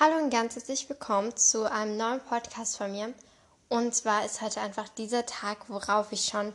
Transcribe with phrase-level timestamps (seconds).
[0.00, 3.12] Hallo und ganz herzlich willkommen zu einem neuen Podcast von mir.
[3.68, 6.52] Und zwar ist heute einfach dieser Tag, worauf ich schon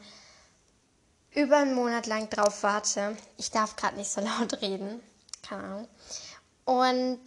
[1.32, 3.18] über einen Monat lang drauf warte.
[3.36, 5.04] Ich darf gerade nicht so laut reden.
[5.46, 5.88] Keine Ahnung.
[6.64, 7.20] Und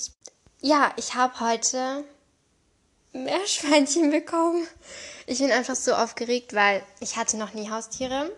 [0.62, 2.02] ja, ich habe heute
[3.12, 4.66] Meerschweinchen bekommen.
[5.26, 8.32] Ich bin einfach so aufgeregt, weil ich hatte noch nie Haustiere.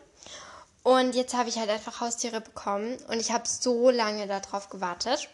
[0.82, 5.28] Und jetzt habe ich halt einfach Haustiere bekommen und ich habe so lange darauf gewartet.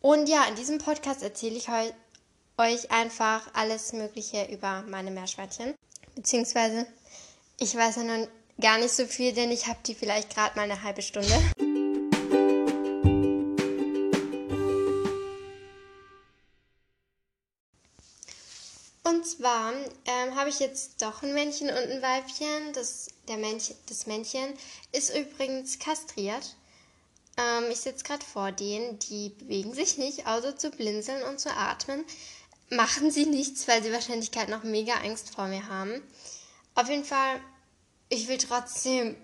[0.00, 5.74] Und ja, in diesem Podcast erzähle ich euch einfach alles Mögliche über meine Meerschweinchen.
[6.14, 6.86] Beziehungsweise,
[7.58, 8.28] ich weiß ja noch
[8.60, 11.34] gar nicht so viel, denn ich habe die vielleicht gerade mal eine halbe Stunde.
[19.02, 22.72] Und zwar ähm, habe ich jetzt doch ein Männchen und ein Weibchen.
[22.72, 24.54] Das, der Männchen, das Männchen
[24.92, 26.54] ist übrigens kastriert.
[27.38, 31.50] Ähm, ich sitze gerade vor denen, die bewegen sich nicht, außer zu blinzeln und zu
[31.50, 32.04] atmen.
[32.70, 36.02] Machen sie nichts, weil sie Wahrscheinlichkeit noch mega Angst vor mir haben.
[36.74, 37.40] Auf jeden Fall,
[38.08, 39.16] ich will trotzdem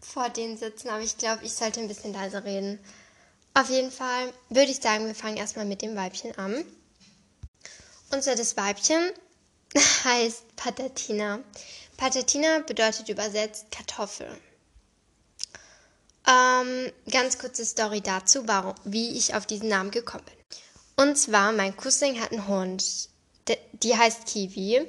[0.00, 2.78] vor denen sitzen, aber ich glaube, ich sollte ein bisschen leiser reden.
[3.54, 6.64] Auf jeden Fall würde ich sagen, wir fangen erstmal mit dem Weibchen an.
[8.12, 9.02] Und zwar das Weibchen
[10.04, 11.40] heißt Patatina.
[11.96, 14.28] Patatina bedeutet übersetzt Kartoffel.
[16.28, 21.06] Ähm, ganz kurze Story dazu, warum, wie ich auf diesen Namen gekommen bin.
[21.06, 23.08] Und zwar, mein Cousin hat einen Hund,
[23.72, 24.86] die heißt Kiwi.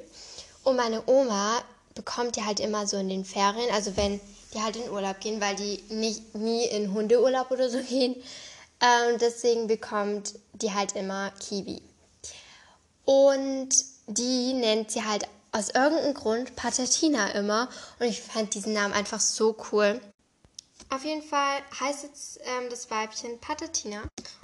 [0.64, 1.62] Und meine Oma
[1.94, 4.20] bekommt die halt immer so in den Ferien, also wenn
[4.52, 8.16] die halt in Urlaub gehen, weil die nicht nie in Hundeurlaub oder so gehen.
[8.82, 11.80] Ähm, deswegen bekommt die halt immer Kiwi.
[13.04, 13.70] Und
[14.06, 17.68] die nennt sie halt aus irgendeinem Grund Patatina immer.
[17.98, 20.00] Und ich fand diesen Namen einfach so cool.
[20.90, 24.02] Auf jeden Fall heißt jetzt ähm, das Weibchen Patatina.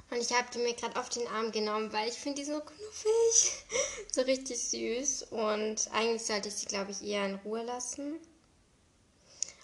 [0.09, 2.61] Und ich habe die mir gerade auf den Arm genommen, weil ich finde die so
[2.61, 3.65] knuffig.
[4.13, 5.23] so richtig süß.
[5.31, 8.17] Und eigentlich sollte ich sie, glaube ich, eher in Ruhe lassen.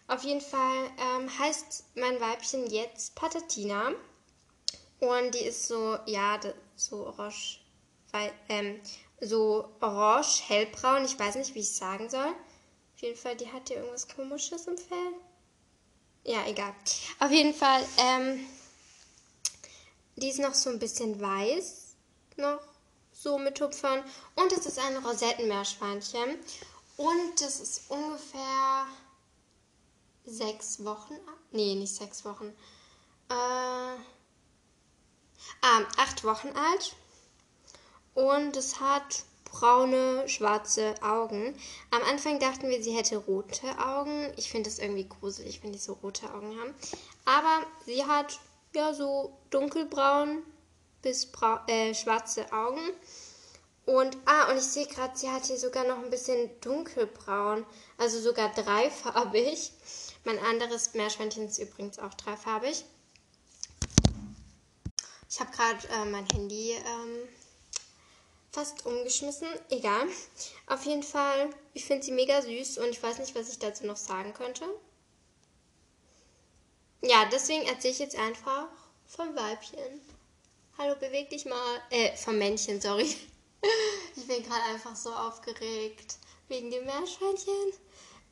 [0.07, 3.94] Auf jeden Fall ähm, heißt mein Weibchen jetzt Patatina.
[5.00, 6.38] Und die ist so, ja,
[6.75, 7.62] so orange,
[8.12, 8.81] weil, ähm,
[9.22, 11.06] so orange, hellbraun.
[11.06, 12.28] Ich weiß nicht, wie ich es sagen soll.
[12.96, 15.13] Auf jeden Fall, die hat hier irgendwas komisches im Fell.
[16.23, 16.73] Ja, egal.
[17.19, 18.45] Auf jeden Fall, ähm,
[20.16, 21.95] die ist noch so ein bisschen weiß.
[22.38, 22.61] Noch
[23.11, 24.03] so mit Tupfern.
[24.35, 26.38] Und es ist ein Rosettenmeerschweinchen.
[26.97, 28.88] Und das ist ungefähr
[30.25, 31.16] sechs Wochen.
[31.51, 32.47] Nee, nicht sechs Wochen.
[33.29, 33.97] Äh, ah,
[35.97, 36.95] acht Wochen alt.
[38.13, 41.56] Und es hat braune, schwarze Augen.
[41.92, 44.31] Am Anfang dachten wir, sie hätte rote Augen.
[44.38, 46.74] Ich finde das irgendwie gruselig, wenn die so rote Augen haben.
[47.26, 48.40] Aber sie hat
[48.74, 50.44] ja so dunkelbraun
[51.02, 51.31] bis
[51.68, 52.81] äh, schwarze Augen.
[53.86, 57.66] Und, ah, und ich sehe gerade, sie hat hier sogar noch ein bisschen dunkelbraun.
[57.98, 59.72] Also sogar dreifarbig.
[60.24, 62.86] Mein anderes Meerschweinchen ist übrigens auch dreifarbig.
[65.30, 67.28] Ich habe gerade äh, mein Handy ähm,
[68.53, 69.47] fast umgeschmissen.
[69.69, 70.08] Egal.
[70.68, 73.86] Auf jeden Fall, ich finde sie mega süß und ich weiß nicht, was ich dazu
[73.86, 74.66] noch sagen könnte.
[77.02, 78.68] Ja, deswegen erzähle ich jetzt einfach
[79.08, 80.02] vom Weibchen.
[80.78, 81.81] Hallo, beweg dich mal.
[81.90, 83.13] Äh, vom Männchen, sorry.
[84.16, 87.74] Ich bin gerade einfach so aufgeregt wegen dem Meerschweinchen.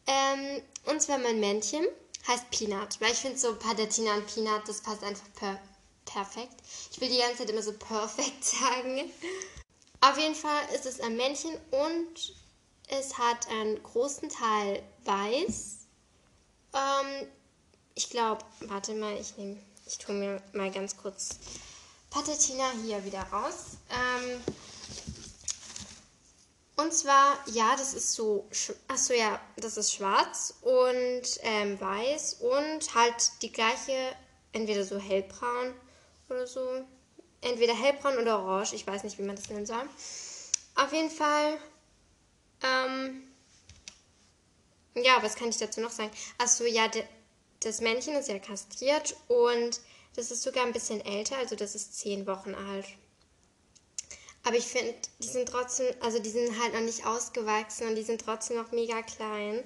[0.06, 1.88] Ähm, und zwar mein Männchen
[2.28, 5.60] heißt Peanut, weil ich finde so Patatina und Peanut, das passt einfach per
[6.06, 6.56] perfekt.
[6.92, 9.10] Ich will die ganze Zeit immer so perfekt sagen.
[10.02, 12.34] Auf jeden Fall ist es ein Männchen und
[12.88, 15.78] es hat einen großen Teil weiß.
[16.74, 17.28] Ähm,
[17.94, 21.38] ich glaube, warte mal, ich nehme, ich tue mir mal ganz kurz
[22.10, 23.78] Patatina hier wieder raus.
[23.92, 24.42] Ähm,
[26.78, 28.50] und zwar, ja, das ist so,
[28.88, 34.16] achso ja, das ist schwarz und ähm, weiß und halt die gleiche,
[34.52, 35.76] entweder so hellbraun
[36.28, 36.84] oder so
[37.42, 38.74] entweder hellbraun oder orange.
[38.74, 39.88] Ich weiß nicht, wie man das nennen soll.
[40.76, 41.58] Auf jeden Fall.
[42.64, 43.24] Ähm,
[44.96, 46.12] ja, was kann ich dazu noch sagen?
[46.38, 47.04] Achso, ja, de,
[47.62, 49.80] das Männchen ist ja kastriert und
[50.16, 52.86] das ist sogar ein bisschen älter, also das ist zehn Wochen alt.
[54.44, 58.04] Aber ich finde, die sind trotzdem, also die sind halt noch nicht ausgewachsen und die
[58.04, 59.64] sind trotzdem noch mega klein.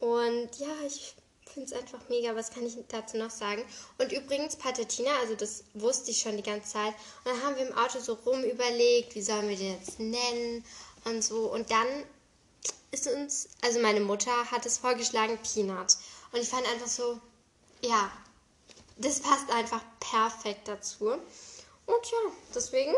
[0.00, 1.14] Und ja, ich
[1.54, 2.34] finde es einfach mega.
[2.36, 3.64] Was kann ich dazu noch sagen?
[3.98, 6.94] Und übrigens, Patatina, also das wusste ich schon die ganze Zeit.
[7.24, 10.64] Und dann haben wir im Auto so rum überlegt, wie sollen wir den jetzt nennen
[11.04, 11.50] und so.
[11.52, 11.86] Und dann
[12.90, 15.96] ist uns, also meine Mutter hat es vorgeschlagen, Peanut.
[16.32, 17.20] Und ich fand einfach so,
[17.80, 18.10] ja,
[18.96, 21.06] das passt einfach perfekt dazu.
[21.06, 22.94] Und ja, deswegen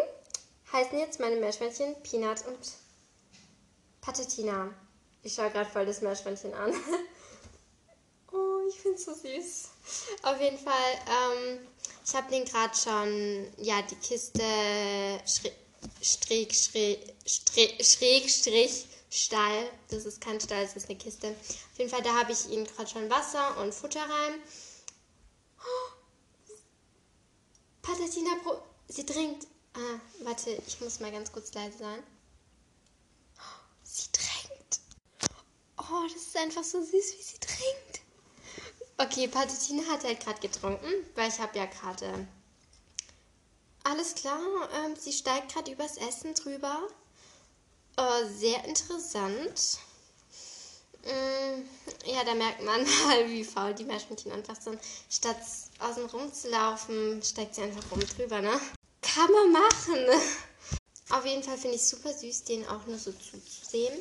[0.72, 2.58] heißen jetzt meine Meerschweinchen Peanut und
[4.00, 4.72] Patatina.
[5.22, 6.72] Ich schaue gerade voll das Meerschweinchen an.
[8.86, 9.68] oh, so süß.
[10.22, 10.74] Auf jeden Fall,
[11.08, 11.66] ähm,
[12.04, 14.42] ich habe den gerade schon, ja, die Kiste
[15.26, 16.54] schräg, schräg,
[17.26, 19.70] schräg, schräg, strich, Stall.
[19.88, 21.28] Das ist kein Stall, das ist eine Kiste.
[21.28, 24.40] Auf jeden Fall, da habe ich ihm gerade schon Wasser und Futter rein.
[25.58, 25.92] Oh,
[27.82, 29.46] Patatina, Pro sie trinkt.
[29.74, 32.02] Ah, warte, ich muss mal ganz kurz leise sein.
[33.84, 34.80] Sie trinkt.
[35.78, 37.85] Oh, das ist einfach so süß, wie sie trinkt.
[38.98, 42.26] Okay, Patatina hat halt gerade getrunken, weil ich habe ja gerade...
[43.84, 44.40] Alles klar,
[44.74, 46.88] ähm, sie steigt gerade übers Essen drüber.
[47.98, 49.78] Oh, sehr interessant.
[51.04, 51.62] Mm,
[52.04, 54.80] ja, da merkt man mal, wie faul die Meerschweinchen einfach sind.
[55.08, 55.38] Statt
[55.78, 58.60] außen rumzulaufen, steigt sie einfach rum drüber, ne?
[59.02, 60.20] Kann man machen.
[61.10, 63.96] Auf jeden Fall finde ich super süß, den auch nur so zuzusehen.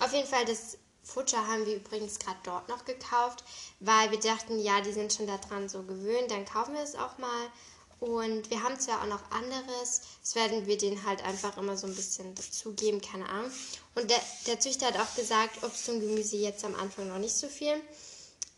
[0.00, 3.42] Auf jeden Fall, das Futter haben wir übrigens gerade dort noch gekauft,
[3.80, 7.16] weil wir dachten, ja, die sind schon daran so gewöhnt, dann kaufen wir es auch
[7.16, 7.46] mal.
[7.98, 11.86] Und wir haben zwar auch noch anderes, das werden wir denen halt einfach immer so
[11.86, 13.50] ein bisschen dazugeben, keine Ahnung.
[13.94, 17.34] Und der, der Züchter hat auch gesagt, Obst und Gemüse jetzt am Anfang noch nicht
[17.34, 17.80] so viel.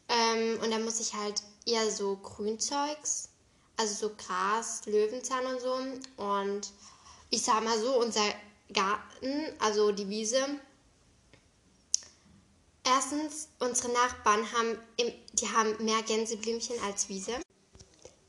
[0.08, 3.28] Ähm, und dann muss ich halt eher so Grünzeugs,
[3.76, 5.72] also so Gras, Löwenzahn und so.
[6.22, 6.72] Und
[7.30, 8.24] ich sag mal so, unser
[8.72, 10.44] Garten, also die Wiese,
[12.92, 17.32] Erstens, unsere Nachbarn haben, im, die haben mehr Gänseblümchen als Wiese.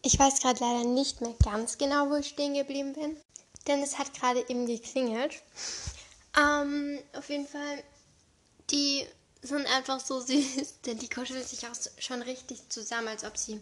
[0.03, 3.17] Ich weiß gerade leider nicht mehr ganz genau, wo ich stehen geblieben bin,
[3.65, 5.41] denn es hat gerade eben geklingelt.
[6.37, 7.83] Ähm, auf jeden Fall,
[8.69, 9.07] die
[9.41, 13.59] sind einfach so süß, denn die kuscheln sich auch schon richtig zusammen, als ob sie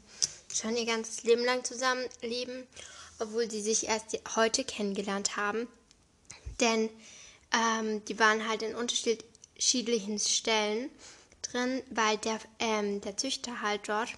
[0.53, 2.67] schon ihr ganzes Leben lang zusammenleben,
[3.19, 5.69] obwohl sie sich erst heute kennengelernt haben.
[6.59, 6.89] Denn
[7.53, 8.75] ähm, die waren halt in
[9.59, 10.89] unterschiedlichen Stellen
[11.41, 14.09] drin, weil der, ähm, der Züchter halt dort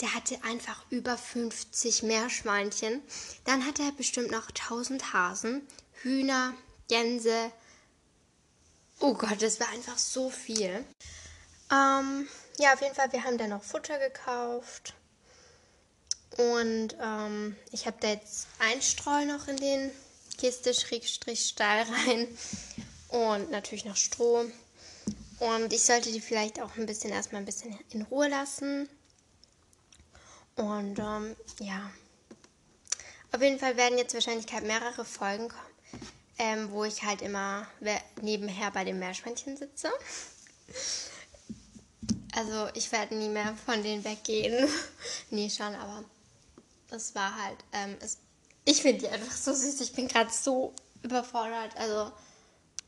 [0.00, 3.00] der hatte einfach über 50 Meerschweinchen.
[3.44, 5.66] Dann hatte er bestimmt noch 1000 Hasen,
[6.02, 6.52] Hühner,
[6.88, 7.50] Gänse.
[9.00, 10.84] Oh Gott, das war einfach so viel.
[11.72, 14.92] Ähm, ja, auf jeden Fall, wir haben dann noch Futter gekauft.
[16.36, 19.90] Und ähm, ich habe da jetzt Einstreu noch in den
[20.36, 22.28] Kiste Schrägstrich Stall rein.
[23.08, 24.44] Und natürlich noch Stroh.
[25.38, 28.88] Und ich sollte die vielleicht auch ein bisschen erstmal ein bisschen in Ruhe lassen.
[30.54, 31.90] Und ähm, ja,
[33.32, 37.66] auf jeden Fall werden jetzt wahrscheinlich mehrere Folgen kommen, ähm, wo ich halt immer
[38.22, 39.90] nebenher bei den Meerschweinchen sitze.
[42.34, 44.68] Also ich werde nie mehr von denen weggehen.
[45.30, 46.04] nee, schon, aber
[46.90, 48.18] es war halt, ähm, es,
[48.64, 49.80] ich finde die einfach so süß.
[49.82, 51.76] Ich bin gerade so überfordert.
[51.76, 52.12] Also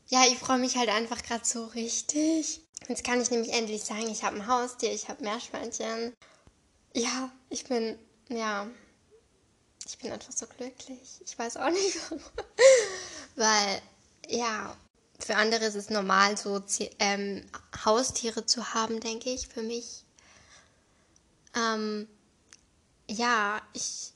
[0.09, 2.61] ja, ich freue mich halt einfach gerade so richtig.
[2.87, 6.13] Jetzt kann ich nämlich endlich sagen, ich habe ein Haustier, ich habe Meerschweinchen.
[6.93, 7.97] Ja, ich bin,
[8.29, 8.67] ja,
[9.85, 11.21] ich bin einfach so glücklich.
[11.23, 12.23] Ich weiß auch nicht warum.
[13.35, 13.81] Weil,
[14.27, 14.75] ja,
[15.19, 16.61] für andere ist es normal, so
[16.97, 17.45] ähm,
[17.85, 19.47] Haustiere zu haben, denke ich.
[19.47, 20.03] Für mich,
[21.55, 22.07] ähm,
[23.07, 24.11] ja, ich,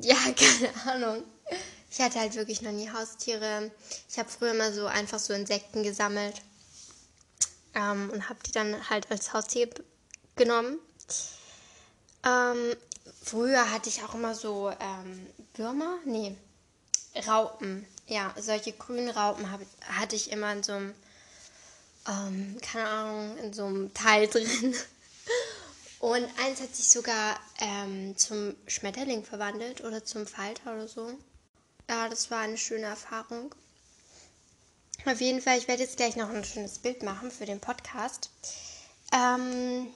[0.00, 1.24] ja, keine Ahnung.
[1.96, 3.70] Ich hatte halt wirklich noch nie Haustiere.
[4.10, 6.42] Ich habe früher immer so einfach so Insekten gesammelt
[7.72, 9.70] ähm, und habe die dann halt als Haustier
[10.34, 10.80] genommen.
[12.26, 12.74] Ähm,
[13.22, 15.24] früher hatte ich auch immer so ähm,
[15.54, 16.34] Würmer, nee,
[17.28, 17.86] Raupen.
[18.08, 20.94] Ja, solche grünen Raupen hab, hatte ich immer in so einem,
[22.08, 24.74] ähm, keine Ahnung, in so einem Teil drin.
[26.00, 31.16] Und eins hat sich sogar ähm, zum Schmetterling verwandelt oder zum Falter oder so.
[31.88, 33.54] Ja, das war eine schöne Erfahrung.
[35.04, 38.30] Auf jeden Fall, ich werde jetzt gleich noch ein schönes Bild machen für den Podcast.
[39.12, 39.88] Ähm,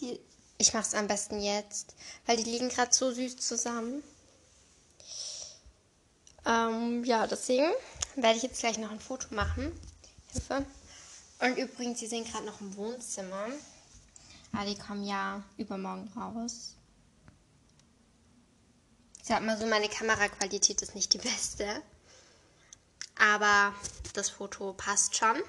[0.00, 0.18] die,
[0.56, 1.94] ich mache es am besten jetzt,
[2.24, 4.02] weil die liegen gerade so süß zusammen.
[6.46, 7.70] Ähm, ja, deswegen
[8.16, 9.78] werde ich jetzt gleich noch ein Foto machen.
[10.32, 10.64] Hilfe.
[11.40, 13.46] Und übrigens, sie sind gerade noch im Wohnzimmer.
[14.52, 16.74] Aber die kommen ja übermorgen raus.
[19.30, 21.64] Ich sag mal so, meine Kameraqualität ist nicht die beste.
[23.16, 23.72] Aber
[24.12, 25.40] das Foto passt schon.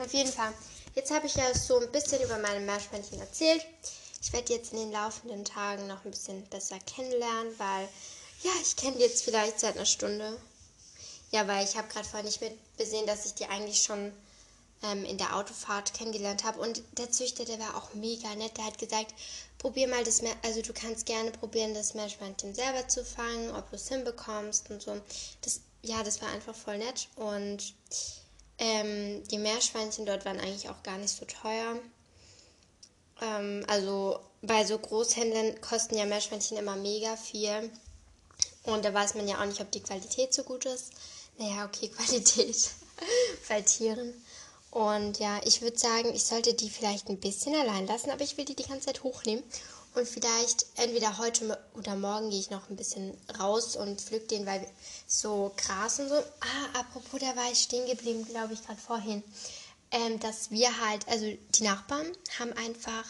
[0.00, 0.52] Auf jeden Fall.
[0.96, 3.64] Jetzt habe ich ja so ein bisschen über meine Meerschweinchen erzählt.
[4.20, 7.88] Ich werde jetzt in den laufenden Tagen noch ein bisschen besser kennenlernen, weil
[8.42, 10.36] ja, ich kenne die jetzt vielleicht seit einer Stunde.
[11.30, 14.12] Ja, weil ich habe gerade vorhin nicht mit besehen, dass ich die eigentlich schon
[14.82, 16.58] ähm, in der Autofahrt kennengelernt habe.
[16.58, 18.56] Und der Züchter, der war auch mega nett.
[18.56, 19.14] Der hat gesagt,
[19.62, 23.76] probier mal das also du kannst gerne probieren, das Meerschweinchen selber zu fangen, ob du
[23.76, 25.00] es hinbekommst und so.
[25.40, 27.08] Das, ja, das war einfach voll nett.
[27.14, 27.72] Und
[28.58, 31.76] ähm, die Meerschweinchen dort waren eigentlich auch gar nicht so teuer.
[33.20, 37.70] Ähm, also bei so Großhändlern kosten ja Meerschweinchen immer mega viel.
[38.64, 40.90] Und da weiß man ja auch nicht, ob die Qualität so gut ist.
[41.38, 42.70] Naja, okay, Qualität
[43.48, 44.12] bei Tieren.
[44.72, 48.38] Und ja, ich würde sagen, ich sollte die vielleicht ein bisschen allein lassen, aber ich
[48.38, 49.44] will die die ganze Zeit hochnehmen.
[49.94, 54.46] Und vielleicht entweder heute oder morgen gehe ich noch ein bisschen raus und pflück den,
[54.46, 54.66] weil
[55.06, 56.14] so Gras und so.
[56.14, 59.22] Ah, apropos, da war ich stehen geblieben, glaube ich, gerade vorhin.
[59.90, 62.06] Ähm, dass wir halt, also die Nachbarn
[62.38, 63.04] haben einfach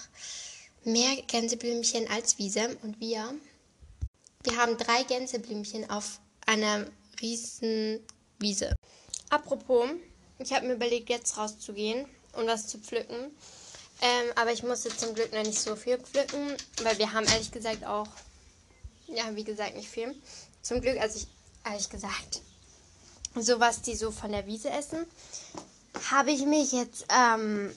[0.82, 3.32] mehr Gänseblümchen als Wiese und wir,
[4.42, 6.86] wir haben drei Gänseblümchen auf einer
[7.20, 8.00] riesen
[8.40, 8.74] Wiese.
[9.30, 9.86] Apropos,
[10.38, 13.30] ich habe mir überlegt, jetzt rauszugehen und was zu pflücken.
[14.00, 17.52] Ähm, aber ich musste zum Glück noch nicht so viel pflücken, weil wir haben ehrlich
[17.52, 18.08] gesagt auch,
[19.06, 20.14] ja, wie gesagt, nicht viel.
[20.62, 21.28] Zum Glück, also ich,
[21.64, 22.40] ehrlich gesagt,
[23.36, 25.06] so was die so von der Wiese essen,
[26.10, 27.72] habe ich mich jetzt ähm,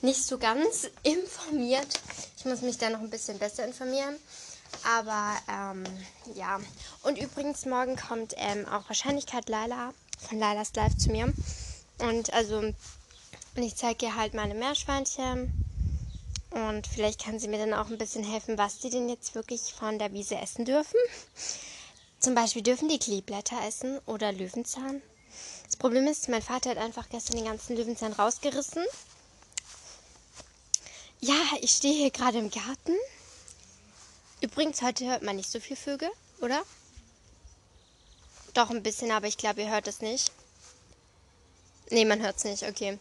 [0.00, 2.00] nicht so ganz informiert.
[2.38, 4.16] Ich muss mich da noch ein bisschen besser informieren.
[4.96, 5.84] Aber ähm,
[6.34, 6.58] ja.
[7.02, 11.32] Und übrigens, morgen kommt ähm, auch Wahrscheinlichkeit Laila von Lailas Live zu mir.
[11.98, 12.72] Und also,
[13.56, 15.52] ich zeige ihr halt meine Meerschweinchen.
[16.50, 19.72] Und vielleicht kann sie mir dann auch ein bisschen helfen, was die denn jetzt wirklich
[19.72, 20.98] von der Wiese essen dürfen.
[22.20, 25.02] Zum Beispiel dürfen die Kleeblätter essen oder Löwenzahn.
[25.64, 28.84] Das Problem ist, mein Vater hat einfach gestern den ganzen Löwenzahn rausgerissen.
[31.20, 32.92] Ja, ich stehe hier gerade im Garten.
[34.40, 36.10] Übrigens, heute hört man nicht so viel Vögel,
[36.40, 36.62] oder?
[38.54, 40.32] Doch ein bisschen, aber ich glaube, ihr hört es nicht.
[41.90, 42.98] Nee, man hört es nicht, okay.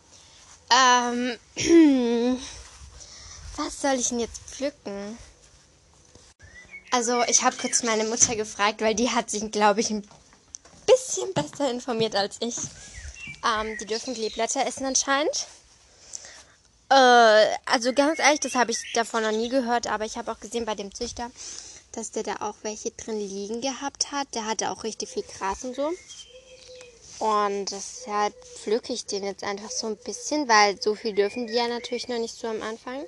[0.69, 1.37] Ähm,
[3.57, 5.17] was soll ich denn jetzt pflücken?
[6.91, 10.07] Also, ich habe kurz meine Mutter gefragt, weil die hat sich, glaube ich, ein
[10.85, 12.55] bisschen besser informiert als ich.
[13.45, 15.47] Ähm, die dürfen Kleeblätter essen anscheinend.
[16.89, 20.39] Äh, also ganz ehrlich, das habe ich davon noch nie gehört, aber ich habe auch
[20.39, 21.31] gesehen bei dem Züchter,
[21.91, 24.27] dass der da auch welche drin liegen gehabt hat.
[24.33, 25.91] Der hatte auch richtig viel Gras und so.
[27.19, 31.53] Und deshalb pflücke ich den jetzt einfach so ein bisschen, weil so viel dürfen die
[31.53, 33.05] ja natürlich noch nicht so am Anfang.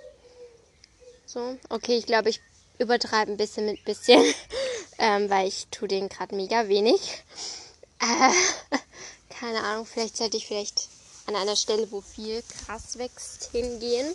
[1.26, 2.40] So, okay, ich glaube, ich
[2.78, 4.22] übertreibe ein bisschen mit bisschen,
[5.00, 7.24] ähm, weil ich tue den gerade mega wenig.
[8.00, 8.78] Äh,
[9.40, 10.90] keine Ahnung, vielleicht sollte ich vielleicht
[11.26, 14.14] an einer Stelle, wo viel Gras wächst, hingehen.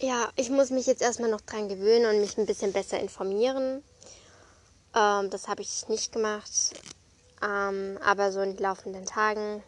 [0.00, 3.82] Ja, ich muss mich jetzt erstmal noch dran gewöhnen und mich ein bisschen besser informieren.
[4.94, 6.50] Ähm, das habe ich nicht gemacht.
[7.42, 9.62] Ähm, aber so in den laufenden Tagen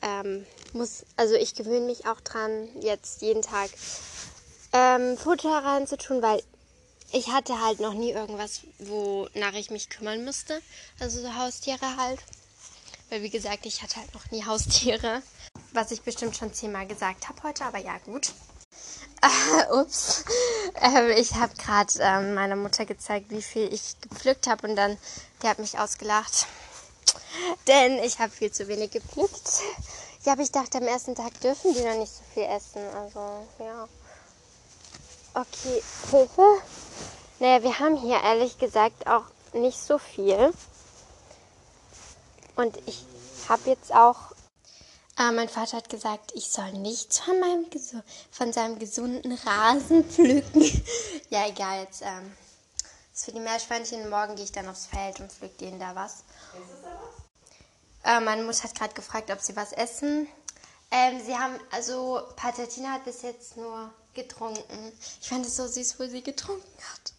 [0.00, 3.70] ähm, muss, also ich gewöhne mich auch dran, jetzt jeden Tag
[4.72, 6.42] ähm, Futter reinzutun, weil
[7.12, 10.62] ich hatte halt noch nie irgendwas, wonach ich mich kümmern müsste.
[11.00, 12.20] Also so Haustiere halt.
[13.10, 15.22] Weil wie gesagt, ich hatte halt noch nie Haustiere.
[15.74, 18.32] Was ich bestimmt schon zehnmal gesagt habe heute, aber ja gut.
[19.72, 20.24] Ups.
[20.80, 24.96] Ähm, ich habe gerade ähm, meiner Mutter gezeigt, wie viel ich gepflückt habe und dann,
[25.42, 26.46] die hat mich ausgelacht.
[27.66, 29.62] Denn ich habe viel zu wenig gepflückt.
[30.24, 32.82] Ja, aber ich dachte, am ersten Tag dürfen die noch nicht so viel essen.
[32.94, 33.88] Also, ja.
[35.34, 36.62] Okay, Hilfe.
[37.38, 40.52] Naja, wir haben hier ehrlich gesagt auch nicht so viel.
[42.56, 43.04] Und ich
[43.48, 44.16] habe jetzt auch
[45.18, 47.66] äh, mein Vater hat gesagt, ich soll nichts von, meinem
[48.30, 50.62] von seinem gesunden Rasen pflücken.
[51.30, 52.32] ja, egal, jetzt ähm,
[53.14, 54.10] ist für die Meerschweinchen.
[54.10, 56.24] Morgen gehe ich dann aufs Feld und pflück denen da was.
[58.04, 60.28] Äh, meine Mutter hat gerade gefragt, ob sie was essen.
[60.90, 64.92] Ähm, sie haben, also Patatina hat bis jetzt nur getrunken.
[65.20, 67.12] Ich fand es so süß, wo sie getrunken hat.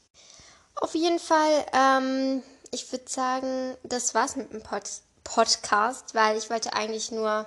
[0.75, 4.83] Auf jeden Fall, ähm, ich würde sagen, das war's mit dem Pod
[5.23, 7.45] Podcast, weil ich wollte eigentlich nur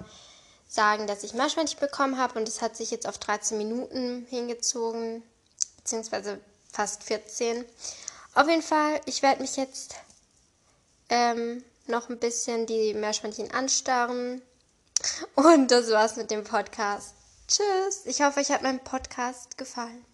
[0.70, 5.22] sagen, dass ich Meerschweinchen bekommen habe und es hat sich jetzt auf 13 Minuten hingezogen,
[5.76, 6.40] beziehungsweise
[6.72, 7.64] fast 14.
[8.34, 9.96] Auf jeden Fall, ich werde mich jetzt
[11.08, 14.40] ähm, noch ein bisschen die Meerschweinchen anstarren.
[15.34, 17.14] Und das war's mit dem Podcast.
[17.48, 18.04] Tschüss.
[18.04, 20.04] Ich hoffe, euch hat mein Podcast gefallen.